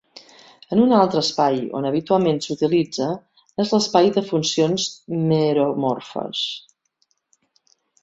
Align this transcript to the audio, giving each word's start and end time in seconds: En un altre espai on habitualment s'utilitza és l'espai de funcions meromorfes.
En 0.75 0.79
un 0.85 0.95
altre 0.99 1.21
espai 1.25 1.59
on 1.79 1.87
habitualment 1.89 2.41
s'utilitza 2.47 3.11
és 3.67 3.75
l'espai 3.77 4.11
de 4.19 4.27
funcions 4.33 4.91
meromorfes. 5.31 6.45